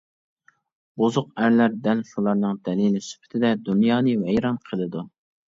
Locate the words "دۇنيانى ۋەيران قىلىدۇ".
3.69-5.07